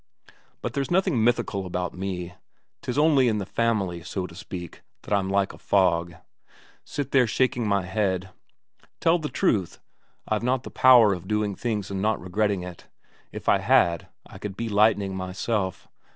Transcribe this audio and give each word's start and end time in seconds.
But 0.63 0.73
there's 0.73 0.89
nothing 0.89 1.23
mythical 1.23 1.63
about 1.67 1.93
me; 1.93 2.33
'tis 2.81 2.97
only 2.97 3.27
in 3.27 3.37
the 3.37 3.45
family, 3.45 4.01
so 4.01 4.25
to 4.25 4.33
speak, 4.33 4.81
that 5.03 5.13
I'm 5.13 5.29
like 5.29 5.53
a 5.53 5.59
fog. 5.59 6.15
Sit 6.83 7.11
there 7.11 7.27
shaking 7.27 7.67
my 7.67 7.83
head. 7.85 8.31
Tell 8.99 9.19
the 9.19 9.29
truth 9.29 9.79
I've 10.27 10.41
not 10.41 10.63
the 10.63 10.71
power 10.71 11.13
of 11.13 11.27
doing 11.27 11.53
things 11.53 11.91
and 11.91 12.01
not 12.01 12.19
regretting 12.19 12.63
it. 12.63 12.87
If 13.31 13.47
I 13.47 13.59
had, 13.59 14.07
I 14.25 14.39
could 14.39 14.57
be 14.57 14.69
lightning 14.69 15.15
myself. 15.15 15.87